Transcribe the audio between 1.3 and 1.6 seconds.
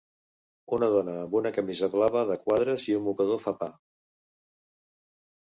una